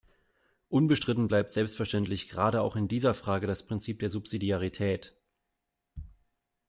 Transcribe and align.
Unbestritten 0.69 1.27
bleibt 1.27 1.51
selbstverständlich 1.51 2.27
gerade 2.27 2.61
auch 2.61 2.75
in 2.75 2.87
dieser 2.87 3.13
Frage 3.13 3.45
das 3.45 3.67
Prinzip 3.67 3.99
der 3.99 4.09
Subsidiarität. 4.09 5.15